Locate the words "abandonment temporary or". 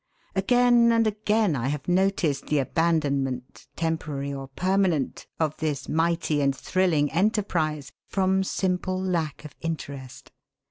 2.57-4.47